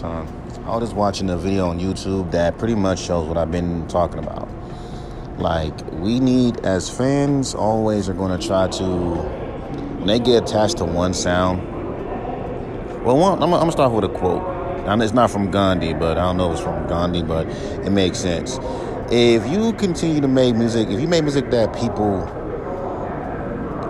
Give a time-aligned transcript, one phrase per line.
[0.00, 0.26] time.
[0.64, 3.86] I was just watching a video on YouTube that pretty much shows what I've been
[3.86, 4.48] talking about.
[5.38, 10.78] Like, we need, as fans, always are going to try to, when they get attached
[10.78, 11.62] to one sound.
[13.04, 14.42] Well, one, I'm, I'm going to start with a quote.
[14.86, 17.90] And it's not from Gandhi, but I don't know if it's from Gandhi, but it
[17.90, 18.58] makes sense.
[19.10, 22.26] If you continue to make music, if you make music that people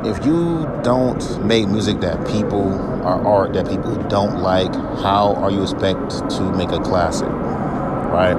[0.04, 2.72] if you don't make music that people
[3.02, 7.28] or art that people don't like, how are you expect to make a classic?
[7.28, 8.34] Right?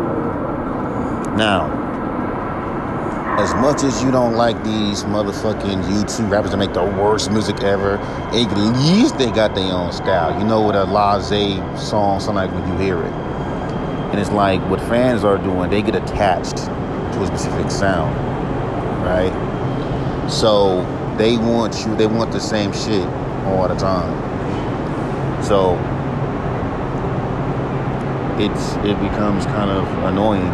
[1.38, 1.70] Now,
[3.40, 7.62] as much as you don't like these motherfucking YouTube rappers that make the worst music
[7.62, 10.38] ever, at least they got their own style.
[10.40, 13.12] You know what a Laze song sound like when you hear it.
[14.12, 18.16] And it's like what fans are doing, they get attached to a specific sound.
[19.06, 19.32] Right?
[20.30, 20.82] So
[21.18, 23.08] they want you, they want the same shit
[23.46, 24.14] all the time.
[25.44, 25.78] So
[28.40, 30.52] it's it becomes kind of annoying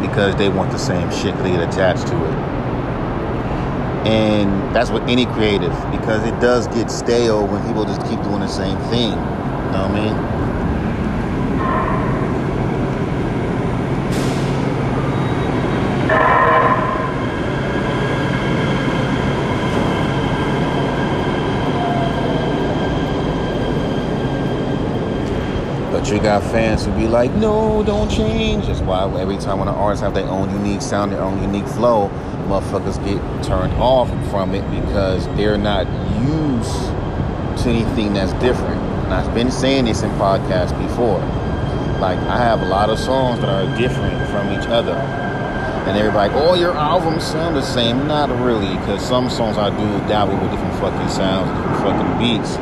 [0.00, 2.38] because they want the same shit, they get attached to it.
[4.06, 8.40] And that's what any creative, because it does get stale when people just keep doing
[8.40, 9.10] the same thing.
[9.10, 10.47] You know what I mean?
[25.98, 28.68] But you got fans who be like, no, don't change.
[28.68, 31.66] That's why every time when the artists have their own unique sound, their own unique
[31.66, 32.08] flow,
[32.46, 35.88] motherfuckers get turned off from it because they're not
[36.22, 38.80] used to anything that's different.
[39.06, 41.18] And I've been saying this in podcasts before.
[41.98, 44.92] Like, I have a lot of songs that are different from each other.
[44.92, 48.06] And everybody, oh, your albums sound the same.
[48.06, 52.54] Not really, because some songs I do dabble with different fucking sounds, different fucking beats.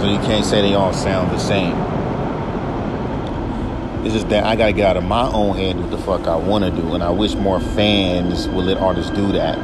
[0.00, 1.97] So you can't say they all sound the same.
[4.08, 6.34] It's just that I gotta get out of my own head what the fuck I
[6.34, 9.58] wanna do, and I wish more fans would let artists do that.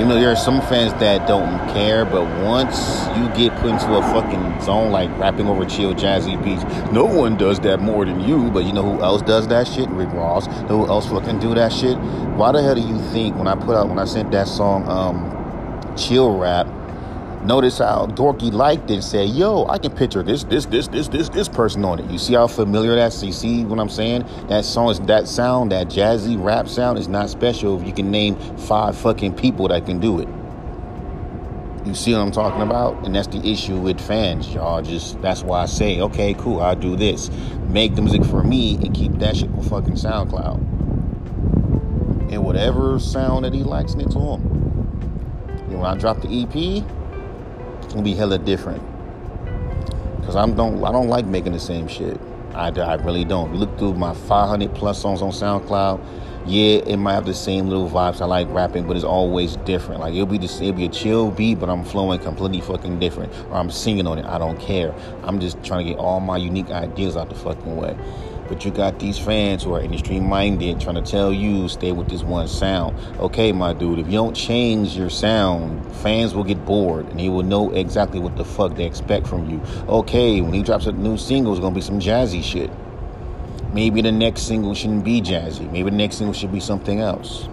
[0.00, 3.96] You know, there are some fans that don't care, but once you get put into
[3.96, 8.18] a fucking zone like rapping over chill jazzy beats, no one does that more than
[8.18, 8.50] you.
[8.50, 9.88] But you know who else does that shit?
[9.90, 10.48] Rick Ross.
[10.68, 11.96] Know who else fucking do that shit?
[12.34, 14.88] Why the hell do you think when I put out when I sent that song,
[14.88, 16.66] um, chill rap?
[17.46, 21.06] Notice how Dorky liked it and said, yo, I can picture this, this, this, this,
[21.06, 22.10] this, this person on it.
[22.10, 23.22] You see how familiar that is?
[23.22, 24.24] You see what I'm saying?
[24.48, 28.10] That song is that sound, that jazzy rap sound is not special if you can
[28.10, 30.26] name five fucking people that can do it.
[31.86, 33.06] You see what I'm talking about?
[33.06, 34.82] And that's the issue with fans, y'all.
[34.82, 37.30] Just that's why I say, okay, cool, I'll do this.
[37.68, 40.56] Make the music for me and keep that shit on fucking SoundCloud.
[42.32, 44.42] And whatever sound that he likes, it to him.
[45.68, 46.84] And when I drop the EP,
[47.96, 48.82] gonna be hella different.
[50.24, 52.20] Cause I'm don't I don't like making the same shit.
[52.54, 53.54] I, I really don't.
[53.54, 56.00] Look through my 500 plus songs on SoundCloud.
[56.46, 58.20] Yeah, it might have the same little vibes.
[58.20, 60.00] I like rapping, but it's always different.
[60.00, 63.32] Like it'll be just it'll be a chill beat, but I'm flowing completely fucking different,
[63.50, 64.26] or I'm singing on it.
[64.26, 64.94] I don't care.
[65.22, 67.96] I'm just trying to get all my unique ideas out the fucking way.
[68.48, 72.08] But you got these fans who are industry minded trying to tell you stay with
[72.08, 72.96] this one sound.
[73.18, 77.28] Okay, my dude, if you don't change your sound, fans will get bored and he
[77.28, 79.60] will know exactly what the fuck they expect from you.
[79.88, 82.70] Okay, when he drops a new single, it's gonna be some jazzy shit.
[83.72, 85.70] Maybe the next single shouldn't be jazzy.
[85.70, 87.48] Maybe the next single should be something else.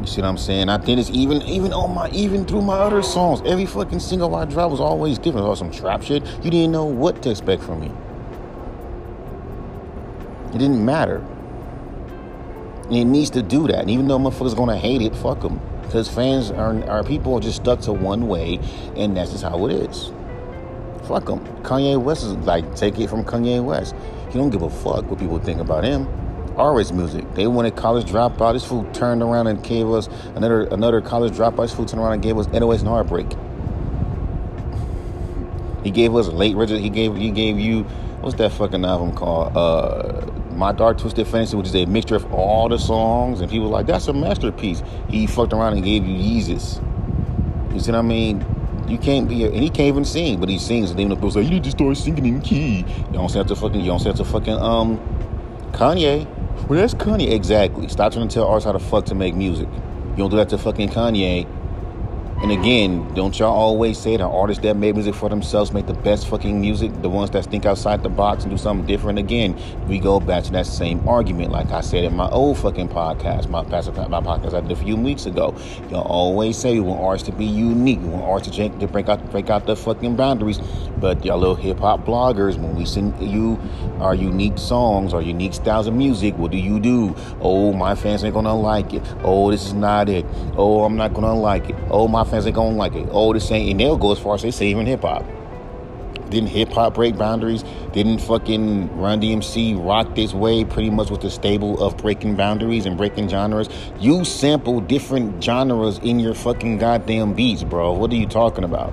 [0.00, 0.68] You see what I'm saying?
[0.68, 3.42] I think it's even even on my even through my other songs.
[3.44, 5.46] Every fucking single I drop was always different.
[5.46, 6.24] Or some trap shit.
[6.42, 7.92] You didn't know what to expect from me.
[10.54, 11.18] It didn't matter.
[12.84, 13.80] And it needs to do that.
[13.80, 15.60] And even though motherfuckers gonna hate it, fuck them.
[15.82, 18.58] Because fans are, are people are just stuck to one way,
[18.96, 20.10] and that's just how it is.
[21.06, 21.40] Fuck them.
[21.62, 23.94] Kanye West is like, take it from Kanye West.
[24.30, 26.06] He don't give a fuck what people think about him.
[26.56, 27.32] Always music.
[27.34, 28.52] They wanted college dropout.
[28.54, 31.62] This fool turned around and gave us another another college dropout.
[31.62, 33.28] This fool turned around and gave us NOS and Heartbreak.
[35.84, 36.80] He gave us late Richard.
[36.80, 37.84] He gave he gave you
[38.20, 39.56] what's that fucking album called?
[39.56, 40.26] Uh,
[40.58, 43.86] My Dark Twisted Fantasy, which is a mixture of all the songs, and people like
[43.86, 44.82] that's a masterpiece.
[45.08, 46.82] He fucked around and gave you Yeezus.
[47.72, 48.44] You see what I mean?
[48.88, 50.90] You can't be, and he can't even sing, but he sings.
[50.90, 53.46] And then the people say, "You need to start singing in key." You don't that
[53.46, 54.98] to fucking, you don't that to fucking um
[55.70, 56.26] Kanye.
[56.68, 57.86] Well, that's Kanye exactly.
[57.86, 59.68] Stop trying to tell artists how to fuck to make music.
[60.10, 61.46] You don't do that to fucking Kanye.
[62.40, 65.92] And again, don't y'all always say the artists that make music for themselves make the
[65.92, 69.18] best fucking music, the ones that think outside the box and do something different?
[69.18, 72.90] Again, we go back to that same argument, like I said in my old fucking
[72.90, 75.52] podcast, my, past, my podcast I did a few weeks ago.
[75.90, 79.08] Y'all always say we want artists to be unique, we want artists to, to break
[79.08, 80.60] out break out the fucking boundaries.
[80.98, 83.58] But y'all little hip hop bloggers, when we send you
[83.98, 87.16] our unique songs, our unique styles of music, what do you do?
[87.40, 89.02] Oh, my fans ain't gonna like it.
[89.24, 90.24] Oh, this is not it.
[90.56, 91.76] Oh, I'm not gonna like it.
[91.90, 93.08] Oh, my fans ain't gonna like it.
[93.10, 95.24] Oh, this ain't, and they'll go as far as they say even hip hop.
[96.30, 97.64] Didn't hip hop break boundaries?
[97.92, 102.84] Didn't fucking Run DMC rock this way pretty much with the stable of breaking boundaries
[102.84, 103.68] and breaking genres?
[103.98, 107.92] You sample different genres in your fucking goddamn beats, bro.
[107.92, 108.92] What are you talking about?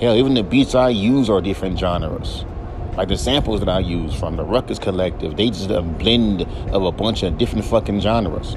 [0.00, 2.46] Hell, even the beats I use are different genres.
[2.96, 6.42] Like the samples that I use from the Ruckus Collective, they just a blend
[6.72, 8.56] of a bunch of different fucking genres.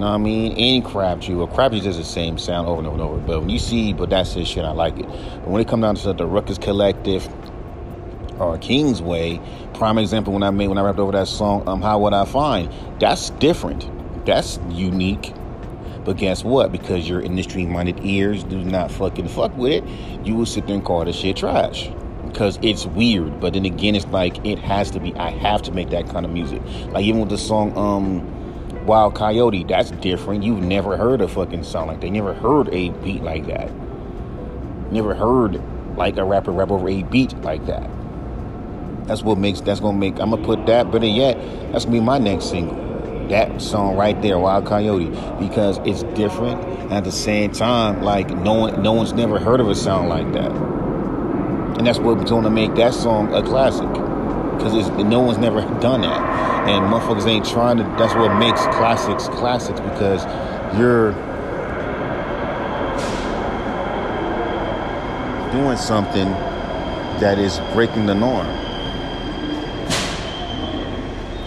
[0.00, 0.52] Know what I mean?
[0.52, 3.18] Any or crap is just the same sound over and over and over.
[3.18, 5.04] But when you see, but that's his shit, I like it.
[5.06, 7.28] But when it comes down to the Ruckus Collective
[8.38, 9.38] or Kingsway,
[9.74, 12.24] prime example when I made when I rapped over that song, um, How Would I
[12.24, 12.72] Find?
[12.98, 13.90] That's different.
[14.24, 15.34] That's unique.
[16.06, 16.72] But guess what?
[16.72, 19.84] Because your industry minded ears do not fucking fuck with it,
[20.24, 21.90] you will sit there and call the shit trash
[22.26, 23.38] because it's weird.
[23.38, 25.14] But then again, it's like it has to be.
[25.16, 26.62] I have to make that kind of music.
[26.88, 28.39] Like even with the song um
[28.90, 30.42] Wild Coyote, that's different.
[30.42, 32.10] You've never heard a fucking song like that.
[32.10, 33.70] never heard a beat like that.
[34.90, 35.62] Never heard
[35.96, 37.88] like a rapper rap over a beat like that.
[39.06, 41.38] That's what makes that's gonna make I'm gonna put that better yet,
[41.70, 42.74] that's gonna be my next single.
[43.28, 48.28] That song right there, Wild Coyote, because it's different and at the same time, like
[48.30, 50.50] no one no one's never heard of a sound like that.
[50.50, 54.09] And that's what's gonna make that song a classic.
[54.62, 57.82] Because no one's never done that and motherfuckers ain't trying to.
[57.98, 60.24] That's what makes classics classics because
[60.78, 61.12] you're
[65.52, 66.30] doing something
[67.20, 68.46] that is breaking the norm.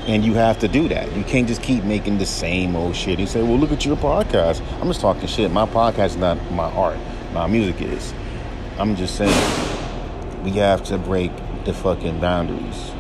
[0.06, 1.16] And you have to do that.
[1.16, 3.20] You can't just keep making the same old shit.
[3.20, 4.62] You say, well, look at your podcast.
[4.82, 5.50] I'm just talking shit.
[5.52, 6.98] My podcast is not my art.
[7.32, 8.14] My music is.
[8.78, 11.32] I'm just saying, we have to break
[11.66, 12.92] the fucking boundaries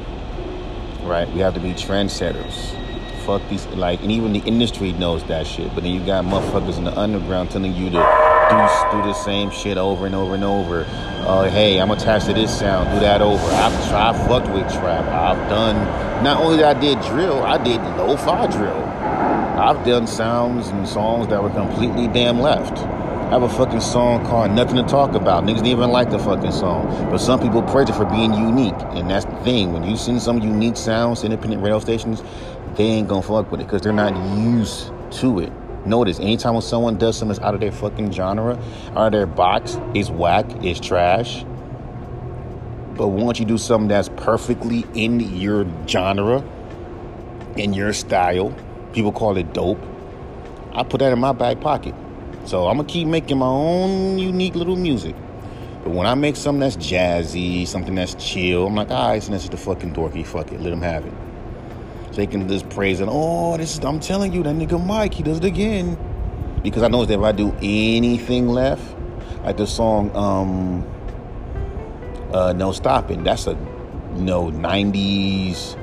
[1.03, 1.29] right?
[1.31, 2.79] We have to be trendsetters.
[3.25, 5.73] Fuck these, like, and even the industry knows that shit.
[5.73, 9.49] But then you got motherfuckers in the underground telling you to do, do the same
[9.49, 10.85] shit over and over and over.
[11.25, 13.43] Uh, hey, I'm attached to this sound, do that over.
[13.43, 15.05] I've tried, fucked with trap.
[15.05, 15.75] I've done,
[16.23, 18.83] not only that I did drill, I did lo-fi drill.
[18.83, 22.77] I've done sounds and songs that were completely damn left.
[23.33, 25.43] I have a fucking song called Nothing to Talk About.
[25.43, 26.85] Niggas didn't even like the fucking song.
[27.09, 28.75] But some people praise it for being unique.
[28.91, 29.73] And that's the thing.
[29.73, 32.21] When you send some unique sounds independent radio stations,
[32.75, 35.51] they ain't gonna fuck with it because they're not used to it.
[35.83, 38.55] Notice, anytime when someone does something that's out of their fucking genre,
[38.91, 41.43] out of their box, it's whack, it's trash.
[42.95, 46.43] But once you do something that's perfectly in your genre,
[47.57, 48.55] in your style,
[48.93, 49.83] people call it dope.
[50.73, 51.95] I put that in my back pocket.
[52.45, 55.15] So I'm gonna keep making my own unique little music.
[55.83, 59.31] But when I make something that's jazzy, something that's chill, I'm like, all right, so
[59.31, 60.25] that's just the fucking dorky.
[60.25, 61.13] Fuck it, let them have it.
[62.11, 63.07] So they can just praise it.
[63.09, 65.97] Oh, this is, I'm telling you, that nigga Mike, he does it again.
[66.63, 68.83] Because I know that if I do anything left,
[69.43, 70.87] like the song um,
[72.33, 73.55] uh, No Stopping, that's a
[74.15, 75.77] know 90s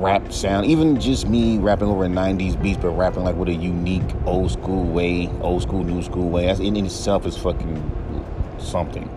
[0.00, 4.14] rap sound, even just me rapping over 90s beats, but rapping like with a unique
[4.24, 6.46] old school way, old school, new school way.
[6.46, 9.10] That's in itself is fucking something.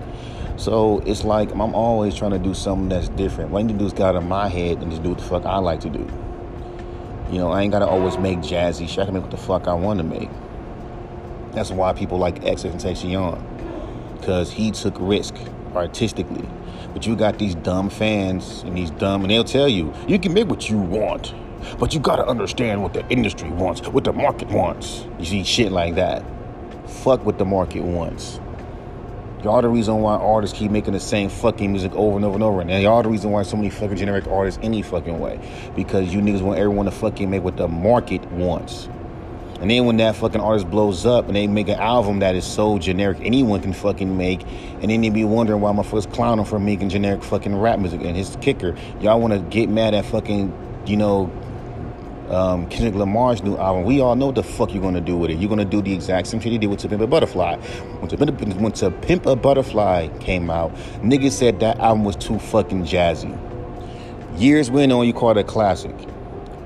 [0.57, 3.51] So it's like I'm always trying to do something that's different.
[3.51, 5.19] What I need to do is get out of my head and just do what
[5.19, 6.07] the fuck I like to do.
[7.31, 8.99] You know, I ain't gotta always make jazzy shit.
[8.99, 10.29] I can make what the fuck I want to make.
[11.53, 14.19] That's why people like X and XXXTentacion.
[14.19, 15.35] Because he took risk
[15.75, 16.47] artistically.
[16.93, 20.33] But you got these dumb fans and these dumb, and they'll tell you, you can
[20.33, 21.33] make what you want,
[21.79, 25.05] but you gotta understand what the industry wants, what the market wants.
[25.19, 26.23] You see, shit like that.
[26.85, 28.39] Fuck what the market wants.
[29.43, 32.43] Y'all the reason why artists keep making the same fucking music over and over and
[32.43, 32.61] over.
[32.61, 35.39] And y'all the reason why so many fucking generic artists any fucking way.
[35.75, 38.87] Because you niggas want everyone to fucking make what the market wants.
[39.61, 42.45] And then when that fucking artist blows up and they make an album that is
[42.45, 44.41] so generic anyone can fucking make,
[44.81, 48.01] and then they be wondering why my first clown for making generic fucking rap music.
[48.01, 50.51] And his kicker, y'all want to get mad at fucking,
[50.87, 51.31] you know,
[52.31, 53.83] um, Kendrick Lamar's new album.
[53.83, 55.37] We all know what the fuck you're gonna do with it.
[55.37, 57.57] You're gonna do the exact same shit you did with To Pimp a Butterfly.
[57.57, 58.15] When To,
[58.55, 63.37] when to Pimp a Butterfly came out, niggas said that album was too fucking jazzy.
[64.39, 65.93] Years went on, you call it a classic.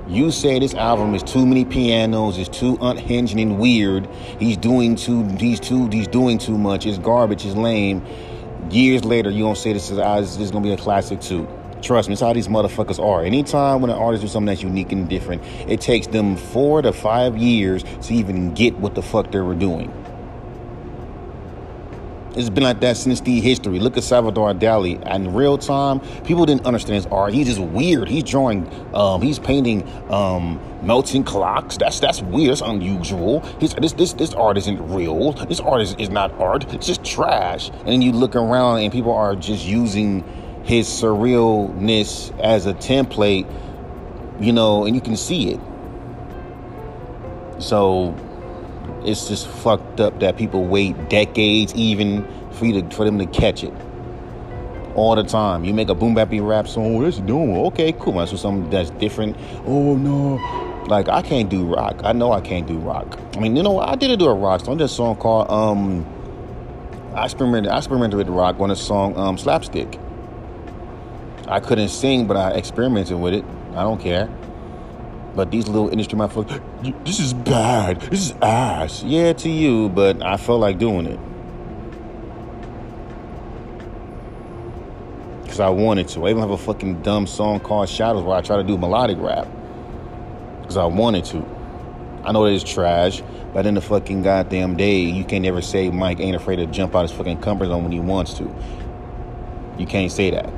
[0.07, 4.07] You say this album is too many pianos, it's too unhinged and weird.
[4.37, 6.85] He's doing too he's too he's doing too much.
[6.85, 8.05] It's garbage, it's lame.
[8.69, 11.47] Years later, you don't say this is ah, this is gonna be a classic too.
[11.81, 13.23] Trust me, it's how these motherfuckers are.
[13.23, 16.93] Anytime when an artist do something that's unique and different, it takes them four to
[16.93, 19.91] five years to even get what the fuck they were doing.
[22.35, 23.79] It's been like that since the history.
[23.79, 25.01] Look at Salvador Dali.
[25.13, 27.33] In real time, people didn't understand his art.
[27.33, 28.09] He's just weird.
[28.09, 31.77] He's drawing, um, he's painting um, melting clocks.
[31.77, 32.51] That's that's weird.
[32.51, 33.39] That's unusual.
[33.59, 35.31] He's, this this this art isn't real.
[35.31, 36.73] This art is, is not art.
[36.73, 37.71] It's just trash.
[37.85, 40.23] And you look around and people are just using
[40.63, 43.47] his surrealness as a template,
[44.41, 45.59] you know, and you can see it.
[47.59, 48.13] So
[49.07, 53.25] it's just fucked up that people wait decades even for you to, for them to
[53.25, 53.73] catch it
[54.95, 55.65] all the time.
[55.65, 57.55] You make a boom bappy rap song, what's it doing?
[57.67, 58.13] Okay, cool.
[58.13, 59.37] That's something that's different.
[59.65, 60.35] Oh no.
[60.87, 62.01] Like I can't do rock.
[62.03, 63.19] I know I can't do rock.
[63.35, 63.89] I mean, you know what?
[63.89, 64.77] I did do a rock song.
[64.77, 66.05] This song called um
[67.13, 69.99] I experimented I experimented with rock on a song um slapstick.
[71.47, 73.45] I couldn't sing, but I experimented with it.
[73.71, 74.29] I don't care.
[75.35, 77.99] But these little industry motherfuckers, this is bad.
[78.01, 79.03] This is ass.
[79.03, 81.19] Yeah, to you, but I felt like doing it.
[85.43, 86.25] Because I wanted to.
[86.25, 89.17] I even have a fucking dumb song called Shadows where I try to do melodic
[89.19, 89.47] rap.
[90.61, 91.45] Because I wanted to.
[92.23, 93.21] I know that it's trash,
[93.53, 96.95] but in the fucking goddamn day, you can't ever say Mike ain't afraid to jump
[96.95, 98.43] out his fucking comfort zone when he wants to.
[99.77, 100.51] You can't say that.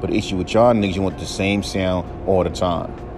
[0.00, 3.09] But the issue with y'all niggas, you want the same sound all the time.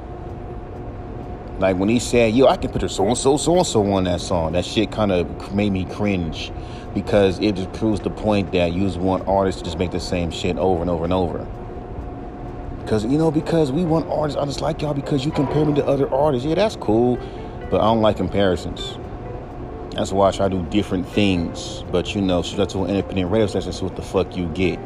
[1.62, 4.02] Like when he said, "Yo, I can picture so and so, so and so on
[4.02, 6.50] that song," that shit kind of made me cringe
[6.92, 10.00] because it just proves the point that you just want artists to just make the
[10.00, 11.46] same shit over and over and over.
[12.80, 15.74] Because you know, because we want artists, I just like y'all because you compare me
[15.74, 16.44] to other artists.
[16.44, 17.16] Yeah, that's cool,
[17.70, 18.98] but I don't like comparisons.
[19.94, 21.84] That's why I try to do different things.
[21.92, 24.80] But you know, shout to an independent radio station, see what the fuck you get.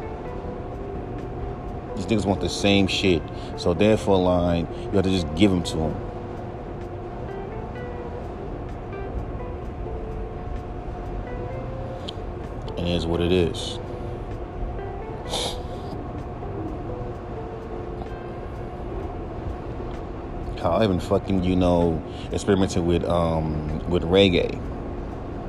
[1.96, 3.22] These niggas want the same shit.
[3.56, 6.05] So therefore, line, you have to just give them to them.
[12.86, 13.80] And is what it is.
[20.62, 22.00] I even fucking, you know,
[22.30, 24.54] experimented with um with reggae.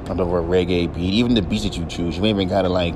[0.09, 1.13] I love a reggae beat.
[1.13, 2.95] Even the beats that you choose, you ain't even gotta like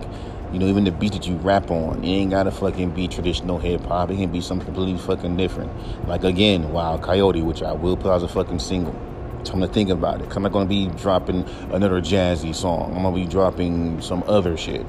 [0.52, 3.60] you know, even the beats that you rap on, it ain't gotta fucking be traditional
[3.60, 4.10] hip hop.
[4.10, 5.72] It can be something completely fucking different.
[6.08, 8.96] Like again, Wild Coyote, which I will put as a fucking single.
[9.44, 10.36] Time to think about it.
[10.36, 12.94] I'm not gonna be dropping another jazzy song.
[12.96, 14.88] I'm gonna be dropping some other shit.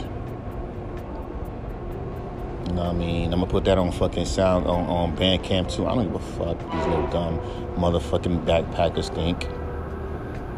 [2.68, 3.32] You know what I mean?
[3.32, 5.87] I'm gonna put that on fucking sound on, on Bandcamp too.
[5.87, 6.59] I don't give a fuck.
[6.59, 7.38] These little dumb
[7.76, 9.44] motherfucking backpackers think.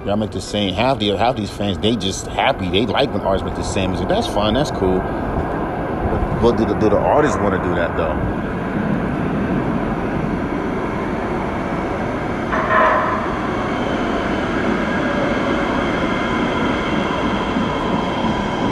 [0.07, 0.75] Y'all make the same.
[0.75, 2.69] Half the half these fans, they just happy.
[2.69, 4.09] They like when artists make the same music.
[4.09, 4.55] That's fine.
[4.55, 4.99] That's cool.
[6.43, 8.13] But do the, do the artists want to do that though?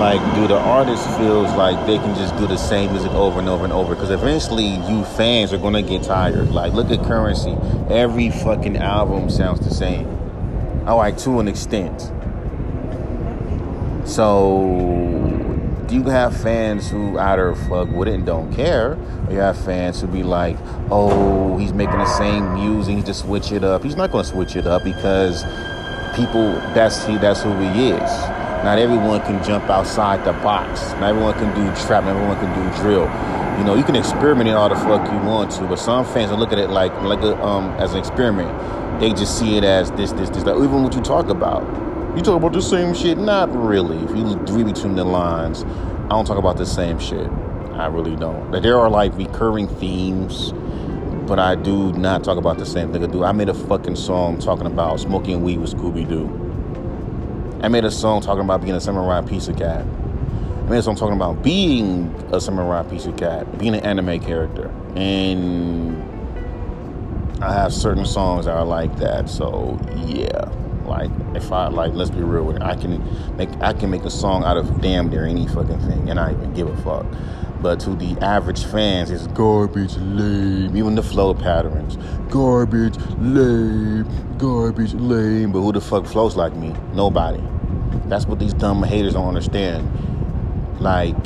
[0.03, 3.49] Like do the artist feels like they can just do the same music over and
[3.49, 7.87] over and over because eventually you fans are to get tired like look at Curren$y
[7.89, 10.13] every fucking album sounds the same
[10.87, 12.11] all right, to an extent.
[14.05, 19.39] So, do you have fans who either fuck with it and don't care, or you
[19.39, 20.57] have fans who be like,
[20.91, 24.57] "Oh, he's making the same music, he just switch it up." He's not to switch
[24.57, 25.45] it up because
[26.17, 28.42] people that's he that's who he is.
[28.65, 30.81] Not everyone can jump outside the box.
[30.93, 32.05] Not everyone can do trap.
[32.05, 33.05] Not everyone can do drill.
[33.59, 36.31] You know, you can experiment in all the fuck you want to, but some fans
[36.31, 38.51] will look at it like like a, um as an experiment
[39.03, 40.45] they just see it as this, this, this.
[40.45, 41.63] Like, even what you talk about,
[42.17, 43.19] you talk about the same shit.
[43.19, 43.99] Not really.
[43.99, 47.29] If you read between the lines, I don't talk about the same shit.
[47.73, 48.53] I really don't.
[48.53, 50.53] Like, there are like recurring themes,
[51.27, 53.25] but I do not talk about the same thing I do.
[53.25, 56.42] I made a fucking song talking about smoking weed with Scooby Doo.
[57.63, 59.87] I made a song talking about being a samurai of cat.
[59.87, 64.69] I made a song talking about being a samurai of cat, being an anime character,
[64.97, 66.03] and
[67.41, 69.29] I have certain songs that are like that.
[69.29, 70.51] So yeah,
[70.87, 73.01] like if I like, let's be real, I can
[73.37, 76.33] make I can make a song out of damn near any fucking thing, and I
[76.33, 77.07] even give a fuck.
[77.63, 80.77] But to the average fans, it's garbage, lame.
[80.77, 81.97] Even the flow patterns,
[82.29, 84.05] garbage, lame,
[84.37, 85.53] garbage, lame.
[85.53, 86.75] But who the fuck flows like me?
[86.93, 87.41] Nobody.
[88.07, 89.89] That's what these dumb haters don't understand.
[90.81, 91.17] Like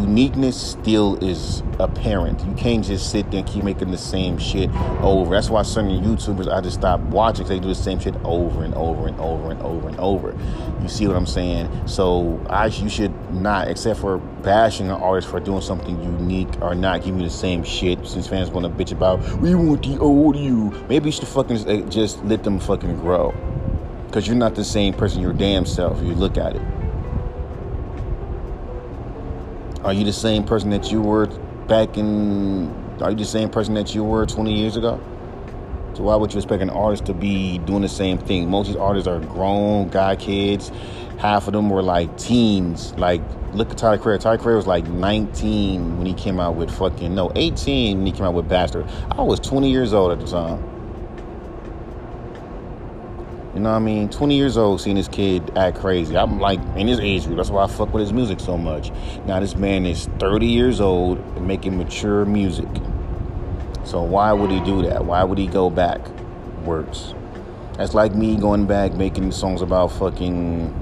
[0.00, 2.44] uniqueness still is apparent.
[2.44, 5.34] You can't just sit there and keep making the same shit over.
[5.34, 8.74] That's why certain YouTubers I just stop watching they do the same shit over and
[8.74, 10.36] over and over and over and over.
[10.82, 11.86] You see what I'm saying?
[11.86, 16.74] So I you should not, except for bashing an artist for doing something unique or
[16.74, 18.06] not giving you the same shit.
[18.06, 21.90] Since fans want to bitch about we want the old you, maybe you should fucking
[21.90, 23.34] just eh, let them fucking grow.
[24.06, 26.02] Because you're not the same person your damn self.
[26.02, 26.79] You look at it.
[29.82, 31.26] Are you the same person that you were
[31.66, 32.70] back in?
[33.00, 35.00] Are you the same person that you were 20 years ago?
[35.94, 38.50] So why would you expect an artist to be doing the same thing?
[38.50, 40.70] Most of these artists are grown guy kids.
[41.18, 42.92] Half of them were like teens.
[42.98, 43.22] Like
[43.54, 44.22] look at Tyler Creator.
[44.22, 48.12] Tyler Creator was like 19 when he came out with fucking no 18 when he
[48.12, 48.86] came out with Bastard.
[49.10, 50.79] I was 20 years old at the time.
[53.60, 54.08] You know what I mean?
[54.08, 56.16] 20 years old, seeing this kid act crazy.
[56.16, 57.36] I'm like in his age group.
[57.36, 58.90] That's why I fuck with his music so much.
[59.26, 62.70] Now this man is 30 years old making mature music.
[63.84, 65.04] So why would he do that?
[65.04, 66.00] Why would he go back?
[66.64, 67.14] Words.
[67.76, 70.72] That's like me going back making songs about fucking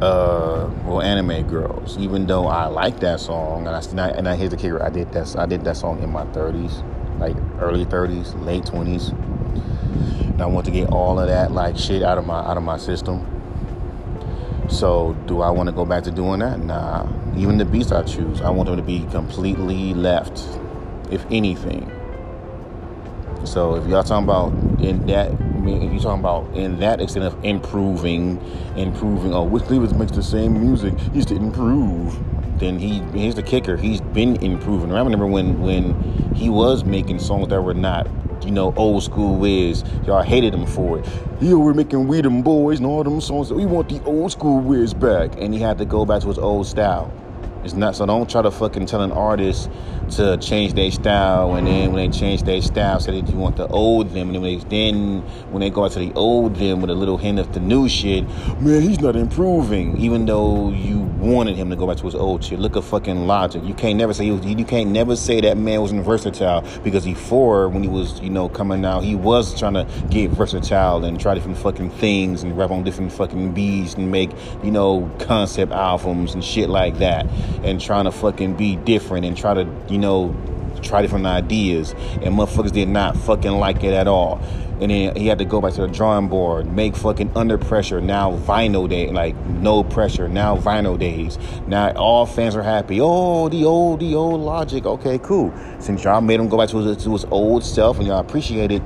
[0.00, 1.98] uh well anime girls.
[1.98, 4.90] Even though I like that song and I and I, and I the kicker, I
[4.90, 9.27] did that I did that song in my 30s, like early 30s, late 20s and
[10.40, 12.78] I want to get all of that like shit out of my out of my
[12.78, 13.26] system.
[14.68, 16.60] So do I want to go back to doing that?
[16.60, 17.06] Nah.
[17.36, 20.44] Even the beats I choose, I want them to be completely left,
[21.10, 21.90] if anything.
[23.44, 24.52] So if y'all talking about
[24.82, 28.40] in that, if you're talking about in that extent of improving,
[28.76, 32.18] improving, oh, Wiz Khalifa makes the same music, he's to improve.
[32.58, 33.76] Then he the kicker.
[33.76, 34.92] He's been improving.
[34.92, 35.94] I remember when when
[36.34, 38.08] he was making songs that were not
[38.48, 39.84] you know, old school Wiz.
[40.06, 41.06] Y'all hated him for it.
[41.38, 43.52] Yeah, we're making We Dem Boyz and all them songs.
[43.52, 45.32] We want the old school Wiz back.
[45.38, 47.12] And he had to go back to his old style.
[47.64, 49.68] It's not so don't try to fucking tell an artist
[50.12, 53.56] to change their style and then when they change their style say that you want
[53.56, 56.56] the old them and then when they, then when they go out to the old
[56.56, 58.24] them with a little hint of the new shit,
[58.60, 59.96] man, he's not improving.
[59.98, 62.58] Even though you wanted him to go back to his old shit.
[62.58, 63.62] Look at fucking Logic.
[63.62, 67.04] You can't never say he was, you can't never say that man wasn't versatile because
[67.04, 71.20] before when he was, you know, coming out, he was trying to get versatile and
[71.20, 74.30] try different fucking things and rap on different fucking beats and make,
[74.62, 77.26] you know, concept albums and shit like that
[77.62, 80.34] and trying to fucking be different and try to, you know,
[80.82, 81.92] try different ideas.
[82.22, 84.40] And motherfuckers did not fucking like it at all.
[84.80, 88.00] And then he had to go back to the drawing board, make fucking under pressure.
[88.00, 90.28] Now vinyl day, like no pressure.
[90.28, 91.36] Now vinyl days.
[91.66, 93.00] Now all fans are happy.
[93.00, 94.86] Oh, the old, the old Logic.
[94.86, 95.52] Okay, cool.
[95.80, 98.70] Since y'all made him go back to his, to his old self and y'all appreciate
[98.70, 98.82] it,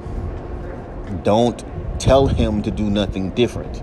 [1.25, 1.63] don't
[1.99, 3.83] tell him to do nothing different.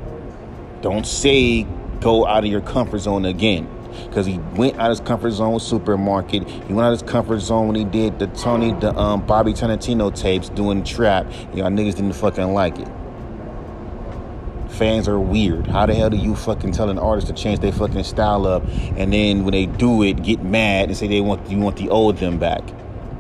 [0.82, 1.68] Don't say
[2.00, 3.68] go out of your comfort zone again
[4.06, 6.48] because he went out of his comfort zone with supermarket.
[6.48, 9.54] He went out of his comfort zone when he did the Tony, the um, Bobby
[9.54, 11.26] Tarantino tapes doing trap.
[11.54, 12.88] Y'all niggas didn't fucking like it.
[14.70, 15.68] Fans are weird.
[15.68, 18.64] How the hell do you fucking tell an artist to change their fucking style up,
[18.96, 21.90] and then when they do it, get mad and say they want you want the
[21.90, 22.62] old them back?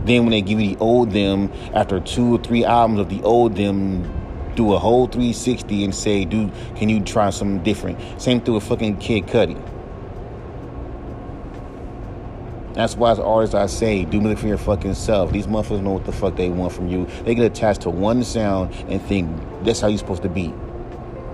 [0.05, 3.21] Then when they give you the old them after two or three albums of the
[3.23, 4.03] old them,
[4.55, 7.99] do a whole 360 and say, dude, can you try something different?
[8.21, 9.57] Same thing with fucking Kid Cudi.
[12.79, 15.33] That's why as artists I say, do music for your fucking self.
[15.33, 17.07] These motherfuckers know what the fuck they want from you.
[17.25, 19.29] They get attached to one sound and think
[19.65, 20.53] that's how you're supposed to be.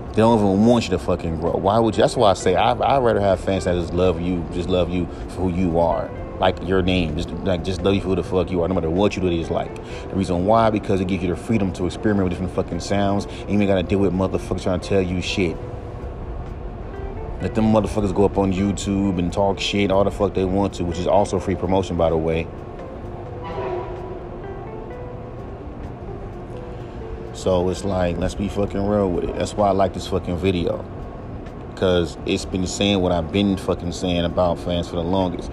[0.08, 1.52] They don't even want you to fucking grow.
[1.52, 2.02] Why would you?
[2.02, 4.90] That's why I say I, I'd rather have fans that just love you, just love
[4.90, 6.10] you for who you are.
[6.40, 8.74] Like your name, just like just love you for who the fuck you are, no
[8.74, 9.28] matter what you do.
[9.28, 9.72] Is like
[10.08, 13.26] the reason why because it gives you the freedom to experiment with different fucking sounds.
[13.26, 15.56] And you ain't gotta deal with motherfuckers trying to tell you shit.
[17.46, 20.74] Let them motherfuckers go up on YouTube and talk shit all the fuck they want
[20.74, 22.44] to, which is also free promotion, by the way.
[27.34, 29.36] So it's like, let's be fucking real with it.
[29.36, 30.84] That's why I like this fucking video.
[31.72, 35.48] Because it's been saying what I've been fucking saying about fans for the longest.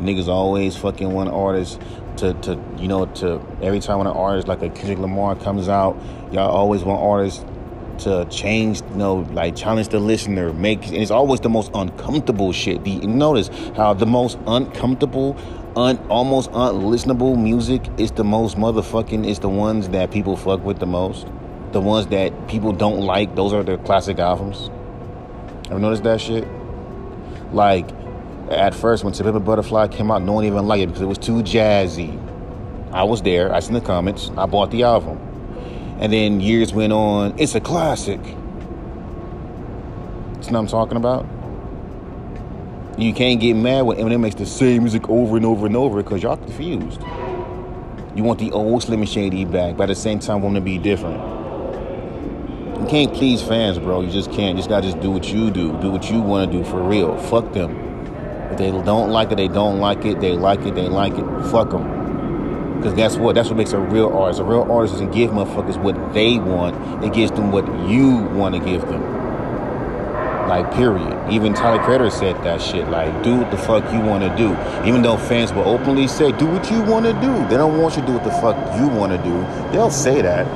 [0.00, 1.78] Niggas always fucking want artists
[2.18, 5.66] to, to you know, to every time when an artist like a Kendrick Lamar comes
[5.66, 5.96] out,
[6.30, 7.42] y'all always want artists
[7.98, 12.52] to change, you know, like challenge the listener, make, and it's always the most uncomfortable
[12.52, 12.84] shit.
[12.84, 15.36] The, notice how the most uncomfortable,
[15.76, 20.78] un, almost unlistenable music is the most motherfucking, is the ones that people fuck with
[20.78, 21.26] the most.
[21.72, 24.70] The ones that people don't like, those are the classic albums.
[25.70, 26.48] Ever noticed that shit?
[27.52, 27.88] Like,
[28.50, 31.18] at first, when To Butterfly came out, no one even liked it because it was
[31.18, 32.18] too jazzy.
[32.92, 35.27] I was there, I seen the comments, I bought the album.
[36.00, 37.38] And then years went on.
[37.38, 38.20] It's a classic.
[40.50, 41.26] Know what I'm talking about?
[42.96, 46.02] You can't get mad when Eminem makes the same music over and over and over
[46.02, 47.02] because y'all confused.
[48.14, 50.78] You want the old Slim Shady back, but at the same time want to be
[50.78, 51.20] different.
[52.80, 54.00] You can't please fans, bro.
[54.00, 54.56] You just can't.
[54.56, 55.78] You just gotta just do what you do.
[55.82, 57.18] Do what you want to do for real.
[57.18, 57.76] Fuck them.
[58.50, 60.20] If they don't like it, they don't like it.
[60.20, 61.24] They like it, they like it.
[61.50, 61.97] Fuck them.
[62.78, 64.40] Because that's what that's what makes a real artist.
[64.40, 67.04] A real artist doesn't give motherfuckers what they want.
[67.04, 69.02] It gives them what you want to give them.
[70.48, 71.30] Like, period.
[71.30, 72.88] Even Tyler Creator said that shit.
[72.88, 74.56] Like, do what the fuck you want to do.
[74.88, 77.32] Even though fans will openly say, do what you want to do.
[77.48, 79.40] They don't want you to do what the fuck you want to do.
[79.72, 80.46] They'll say that.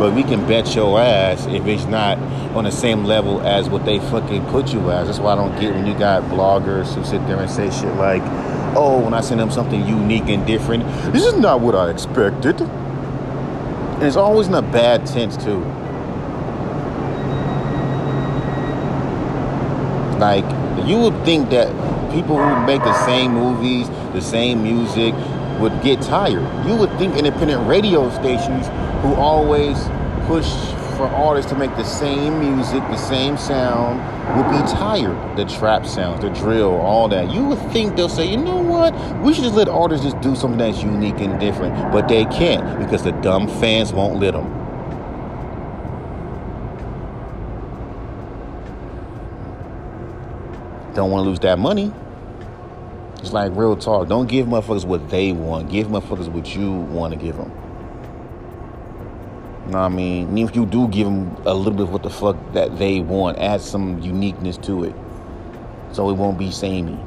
[0.00, 2.18] But we can bet your ass if it's not
[2.56, 5.06] on the same level as what they fucking put you as.
[5.06, 7.94] That's why I don't get when you got bloggers who sit there and say shit
[7.94, 8.22] like,
[8.76, 12.60] oh, when I send them something unique and different, this is not what I expected.
[12.60, 15.60] And it's always in a bad tense, too.
[20.18, 20.44] Like,
[20.86, 21.68] you would think that
[22.12, 25.14] people who make the same movies, the same music,
[25.60, 26.46] would get tired.
[26.66, 28.68] You would think independent radio stations
[29.02, 29.76] who always
[30.26, 30.46] push
[30.96, 33.98] for artists to make the same music, the same sound,
[34.36, 35.36] would be tired.
[35.36, 37.30] The trap sounds, the drill, all that.
[37.30, 38.94] You would think they'll say, you know what?
[39.22, 41.74] We should just let artists just do something that's unique and different.
[41.92, 44.66] But they can't because the dumb fans won't let them.
[50.96, 51.92] don't want to lose that money.
[53.18, 54.08] It's like real talk.
[54.08, 55.68] Don't give motherfuckers what they want.
[55.70, 57.65] Give motherfuckers what you want to give them.
[59.66, 60.38] You know what I mean?
[60.38, 63.38] If you do give them a little bit of what the fuck that they want,
[63.38, 64.94] add some uniqueness to it.
[65.90, 67.00] So it won't be samey.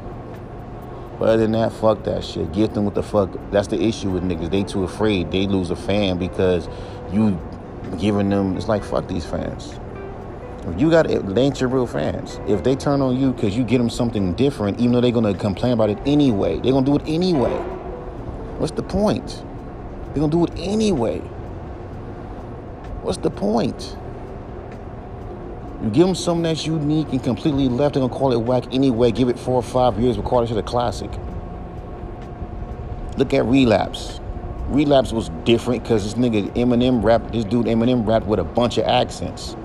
[1.17, 2.51] But other than that, fuck that shit.
[2.51, 3.29] Give them what the fuck.
[3.51, 4.51] That's the issue with niggas.
[4.51, 5.31] They too afraid.
[5.31, 6.67] They lose a fan because
[7.13, 7.39] you
[7.97, 8.57] giving them.
[8.57, 9.79] It's like fuck these fans.
[10.67, 12.41] If You got they ain't your real fans.
[12.45, 15.33] If they turn on you because you get them something different, even though they're gonna
[15.33, 17.55] complain about it anyway, they're gonna do it anyway.
[18.57, 19.43] What's the point?
[20.07, 21.21] They're gonna do it anyway.
[23.09, 23.97] What's the point?
[25.81, 29.11] You give them something that's unique and completely left, they're gonna call it whack anyway.
[29.11, 31.09] Give it four or five years, we'll call it a classic.
[33.17, 34.19] Look at Relapse.
[34.67, 38.77] Relapse was different because this nigga Eminem rapped, this dude Eminem rapped with a bunch
[38.77, 39.55] of accents.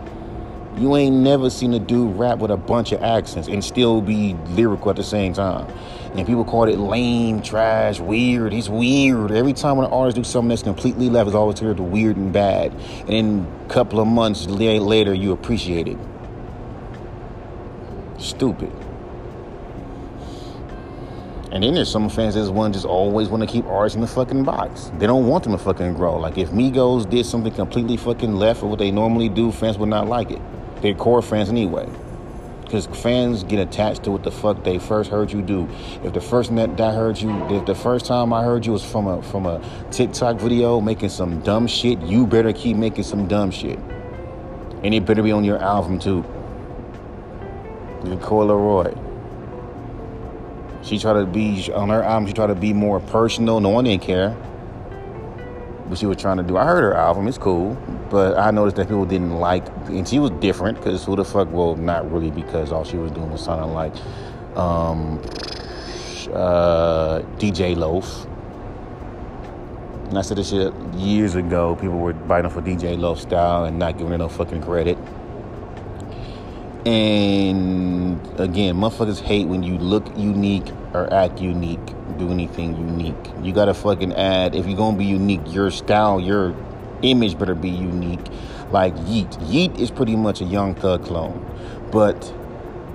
[0.76, 4.34] You ain't never seen a dude rap with a bunch of accents and still be
[4.50, 5.72] lyrical at the same time.
[6.16, 8.52] And people call it lame, trash, weird.
[8.52, 9.30] He's weird.
[9.30, 12.32] Every time when an artist do something that's completely left, it's always the weird and
[12.32, 12.72] bad.
[13.06, 15.98] And then a couple of months later, you appreciate it.
[18.18, 18.72] Stupid.
[21.52, 24.08] And then there's some fans that want just always want to keep artists in the
[24.08, 24.90] fucking box.
[24.98, 26.18] They don't want them to fucking grow.
[26.18, 29.88] Like if Migos did something completely fucking left of what they normally do, fans would
[29.88, 30.42] not like it
[30.84, 31.88] they're core fans anyway.
[32.62, 35.66] Because fans get attached to what the fuck they first heard you do.
[36.02, 38.84] If the first that I heard you, if the first time I heard you was
[38.84, 43.26] from a from a TikTok video making some dumb shit, you better keep making some
[43.28, 43.78] dumb shit,
[44.82, 46.22] and it better be on your album too.
[48.20, 48.94] Coi Leray.
[50.84, 52.26] She tried to be on her album.
[52.26, 53.58] She tried to be more personal.
[53.60, 54.36] No one didn't care
[55.86, 56.56] what she was trying to do.
[56.56, 57.74] I heard her album; it's cool,
[58.10, 61.50] but I noticed that people didn't like, and she was different because who the fuck?
[61.52, 63.94] Well, not really, because all she was doing was sounding like
[64.56, 65.18] um,
[66.32, 68.26] uh, DeJ Loaf.
[70.08, 71.76] And I said this shit years ago.
[71.76, 74.98] People were biting for DeJ Loaf style and not giving her no fucking credit.
[76.86, 81.84] And again, motherfuckers hate when you look unique or act unique,
[82.18, 83.32] do anything unique.
[83.42, 86.54] You gotta fucking add, if you're gonna be unique, your style, your
[87.02, 88.20] image better be unique.
[88.70, 89.40] Like Yeat.
[89.42, 91.44] Yeat is pretty much a Young Thug clone.
[91.90, 92.34] But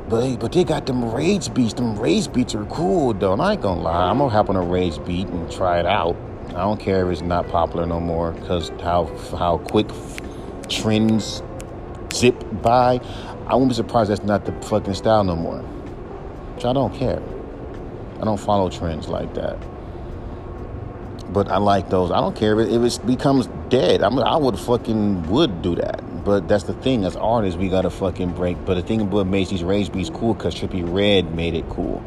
[0.10, 1.74] but but they got them rage beats.
[1.74, 3.34] Them rage beats are cool though.
[3.34, 4.10] And I ain't gonna lie.
[4.10, 6.16] I'm gonna hop on a rage beat and try it out.
[6.50, 9.06] I don't care if it's not popular no more, cause how
[9.38, 9.88] how quick
[10.68, 11.42] trends
[12.14, 13.00] zip by.
[13.48, 15.60] I won't be surprised that's not the fucking style no more.
[15.60, 17.22] Which I don't care.
[18.22, 19.58] I don't follow trends like that.
[21.32, 22.12] But I like those.
[22.12, 24.04] I don't care if it, if it becomes dead.
[24.04, 26.02] I mean, I would fucking would do that.
[26.26, 27.06] But that's the thing.
[27.06, 28.64] As artists, we gotta fucking break.
[28.66, 32.04] But the thing about makes these rage beats cool because Trippie Redd made it cool.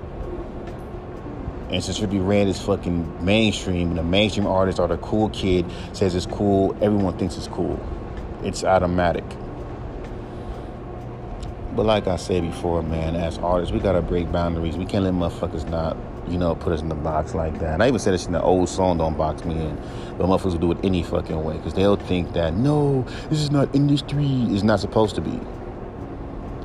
[1.71, 5.65] And since Trippie Redd is fucking mainstream, and the mainstream artist or the cool kid
[5.95, 7.81] says it's cool, everyone thinks it's cool.
[8.43, 9.25] It's automatic.
[11.75, 14.77] But like I said before, man, as artists, we gotta break boundaries.
[14.77, 15.97] We can't let motherfuckers not,
[16.29, 17.73] you know, put us in the box like that.
[17.75, 19.79] And I even said this in the old song, "Don't Box Me In,"
[20.19, 23.51] but motherfuckers will do it any fucking way because they'll think that no, this is
[23.51, 24.47] not industry.
[24.51, 25.41] It's not supposed to be.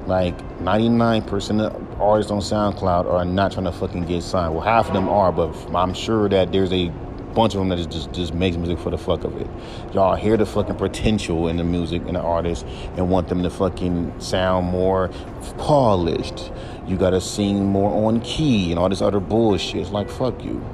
[0.08, 4.54] Like 99% of artists on SoundCloud are not trying to fucking get signed.
[4.56, 6.92] Well, half of them are, but I'm sure that there's a
[7.38, 9.48] bunch of them that just just makes music for the fuck of it.
[9.94, 13.50] Y'all hear the fucking potential in the music and the artist and want them to
[13.52, 15.12] fucking sound more
[15.60, 16.52] polished.
[16.88, 19.82] You gotta sing more on key and all this other bullshit.
[19.82, 20.66] It's like fuck you.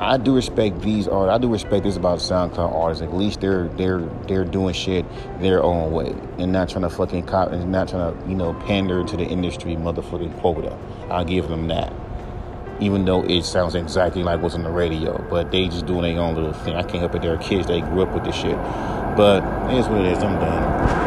[0.00, 1.30] I do respect these art.
[1.30, 3.00] I do respect this about SoundCloud artists.
[3.00, 5.06] At least they're they're they're doing shit
[5.38, 8.54] their own way and not trying to fucking cop and not trying to you know
[8.66, 10.76] pander to the industry motherfucking quota.
[11.10, 11.92] I'll give them that.
[12.80, 16.22] Even though it sounds exactly like what's on the radio, but they just doing their
[16.22, 16.74] own little thing.
[16.74, 17.22] I can't help it.
[17.22, 17.66] They're kids.
[17.66, 18.56] They grew up with this shit.
[19.16, 20.22] But it is what it is.
[20.22, 21.03] I'm done.